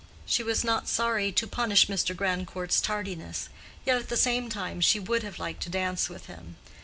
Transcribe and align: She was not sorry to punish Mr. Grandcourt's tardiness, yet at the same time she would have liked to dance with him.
She 0.25 0.41
was 0.41 0.63
not 0.63 0.87
sorry 0.87 1.31
to 1.33 1.45
punish 1.45 1.85
Mr. 1.85 2.15
Grandcourt's 2.17 2.81
tardiness, 2.81 3.49
yet 3.85 3.97
at 3.99 4.09
the 4.09 4.17
same 4.17 4.49
time 4.49 4.81
she 4.81 4.99
would 4.99 5.21
have 5.21 5.37
liked 5.37 5.61
to 5.61 5.69
dance 5.69 6.09
with 6.09 6.25
him. 6.25 6.55